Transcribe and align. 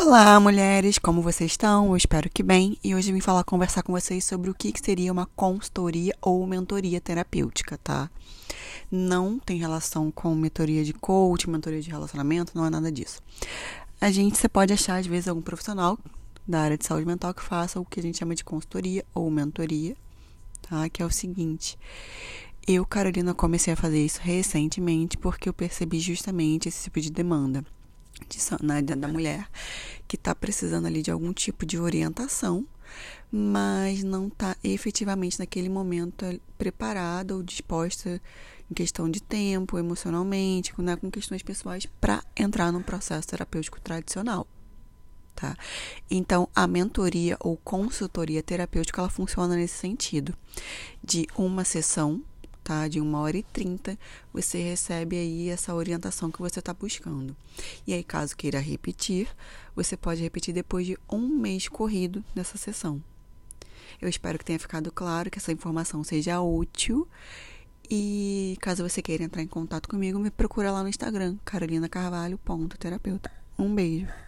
Olá, 0.00 0.38
mulheres, 0.38 0.96
como 0.96 1.20
vocês 1.20 1.50
estão? 1.50 1.88
Eu 1.88 1.96
espero 1.96 2.30
que 2.30 2.40
bem. 2.40 2.78
E 2.84 2.94
hoje 2.94 3.10
eu 3.10 3.14
vim 3.14 3.20
falar, 3.20 3.42
conversar 3.42 3.82
com 3.82 3.90
vocês 3.90 4.24
sobre 4.24 4.48
o 4.48 4.54
que 4.54 4.72
seria 4.80 5.10
uma 5.10 5.26
consultoria 5.34 6.14
ou 6.22 6.46
mentoria 6.46 7.00
terapêutica, 7.00 7.76
tá? 7.78 8.08
Não 8.88 9.40
tem 9.40 9.58
relação 9.58 10.12
com 10.12 10.32
mentoria 10.36 10.84
de 10.84 10.92
coach, 10.92 11.50
mentoria 11.50 11.82
de 11.82 11.90
relacionamento, 11.90 12.52
não 12.54 12.64
é 12.64 12.70
nada 12.70 12.92
disso. 12.92 13.20
A 14.00 14.08
gente, 14.08 14.38
você 14.38 14.48
pode 14.48 14.72
achar, 14.72 14.98
às 15.00 15.06
vezes, 15.06 15.26
algum 15.26 15.42
profissional 15.42 15.98
da 16.46 16.60
área 16.60 16.78
de 16.78 16.86
saúde 16.86 17.04
mental 17.04 17.34
que 17.34 17.42
faça 17.42 17.80
o 17.80 17.84
que 17.84 17.98
a 17.98 18.02
gente 18.02 18.18
chama 18.18 18.36
de 18.36 18.44
consultoria 18.44 19.04
ou 19.12 19.28
mentoria, 19.28 19.96
tá? 20.62 20.88
Que 20.88 21.02
é 21.02 21.06
o 21.06 21.10
seguinte. 21.10 21.76
Eu, 22.64 22.86
Carolina, 22.86 23.34
comecei 23.34 23.72
a 23.72 23.76
fazer 23.76 24.04
isso 24.04 24.20
recentemente 24.22 25.18
porque 25.18 25.48
eu 25.48 25.52
percebi 25.52 25.98
justamente 25.98 26.68
esse 26.68 26.84
tipo 26.84 27.00
de 27.00 27.10
demanda 27.10 27.64
de, 28.28 28.38
né, 28.64 28.82
da 28.82 29.08
mulher 29.08 29.48
que 30.06 30.16
está 30.16 30.34
precisando 30.34 30.86
ali 30.86 31.02
de 31.02 31.10
algum 31.10 31.32
tipo 31.32 31.66
de 31.66 31.78
orientação, 31.78 32.66
mas 33.30 34.02
não 34.02 34.28
está 34.28 34.56
efetivamente 34.64 35.38
naquele 35.38 35.68
momento 35.68 36.24
preparada 36.56 37.34
ou 37.34 37.42
disposta 37.42 38.20
em 38.70 38.74
questão 38.74 39.10
de 39.10 39.22
tempo, 39.22 39.78
emocionalmente, 39.78 40.72
né, 40.78 40.96
com 40.96 41.10
questões 41.10 41.42
pessoais, 41.42 41.86
para 42.00 42.22
entrar 42.36 42.72
num 42.72 42.82
processo 42.82 43.28
terapêutico 43.28 43.80
tradicional. 43.80 44.46
Tá? 45.34 45.56
Então, 46.10 46.48
a 46.54 46.66
mentoria 46.66 47.36
ou 47.38 47.56
consultoria 47.56 48.42
terapêutica 48.42 49.00
ela 49.00 49.08
funciona 49.08 49.54
nesse 49.54 49.78
sentido, 49.78 50.36
de 51.02 51.28
uma 51.36 51.64
sessão 51.64 52.22
tá? 52.68 52.86
De 52.86 53.00
uma 53.00 53.18
hora 53.20 53.38
e 53.38 53.42
trinta, 53.42 53.98
você 54.30 54.62
recebe 54.62 55.16
aí 55.16 55.48
essa 55.48 55.74
orientação 55.74 56.30
que 56.30 56.38
você 56.38 56.58
está 56.58 56.74
buscando. 56.74 57.34
E 57.86 57.94
aí, 57.94 58.04
caso 58.04 58.36
queira 58.36 58.60
repetir, 58.60 59.26
você 59.74 59.96
pode 59.96 60.20
repetir 60.20 60.52
depois 60.52 60.86
de 60.86 60.98
um 61.10 61.26
mês 61.26 61.66
corrido 61.66 62.22
nessa 62.34 62.58
sessão. 62.58 63.02
Eu 64.02 64.06
espero 64.06 64.38
que 64.38 64.44
tenha 64.44 64.58
ficado 64.58 64.92
claro, 64.92 65.30
que 65.30 65.38
essa 65.38 65.50
informação 65.50 66.04
seja 66.04 66.42
útil. 66.42 67.08
E 67.90 68.58
caso 68.60 68.86
você 68.86 69.00
queira 69.00 69.24
entrar 69.24 69.40
em 69.40 69.46
contato 69.46 69.88
comigo, 69.88 70.18
me 70.18 70.30
procura 70.30 70.70
lá 70.70 70.82
no 70.82 70.90
Instagram, 70.90 71.38
carolinacarvalho.terapeuta. 71.46 73.32
Um 73.58 73.74
beijo. 73.74 74.27